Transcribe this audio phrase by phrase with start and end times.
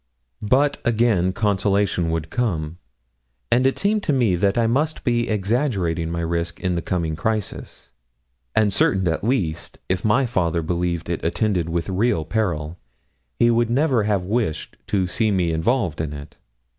[0.41, 2.79] But, again, consolation would come,
[3.51, 7.15] and it seemed to me that I must be exaggerating my risk in the coming
[7.15, 7.91] crisis;
[8.55, 12.79] and certain at least, if my father believed it attended with real peril,
[13.37, 16.35] he would never have wished to see me involved in it.